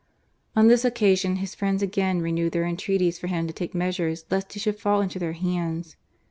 [0.55, 4.53] On this occasion his friends again renewed their entreaties for him to take measures Ifist
[4.53, 5.95] he should fall into their hands.